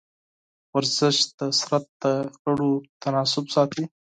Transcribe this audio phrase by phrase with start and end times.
[0.75, 1.39] ورزش د
[1.69, 2.03] بدن د
[2.41, 3.83] غړو تناسب ساتي.